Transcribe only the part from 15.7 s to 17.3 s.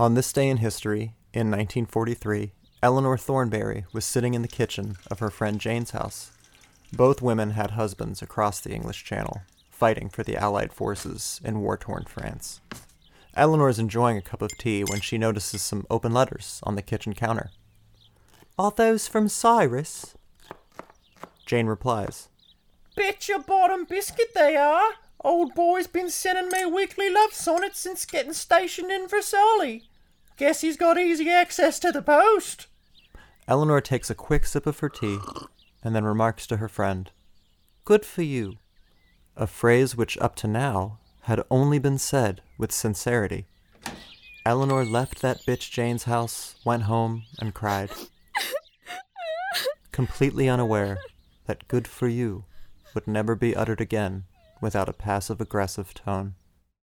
open letters on the kitchen